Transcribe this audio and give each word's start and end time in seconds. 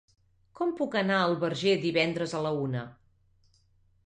Com 0.59 0.71
puc 0.79 0.97
anar 1.01 1.19
al 1.25 1.37
Verger 1.43 1.75
divendres 1.85 2.35
a 2.39 2.41
la 2.47 2.53
una? 2.63 2.83